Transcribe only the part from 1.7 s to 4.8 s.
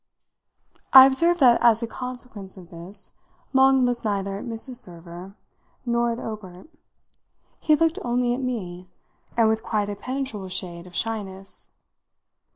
a consequence of this Long looked neither at Mrs.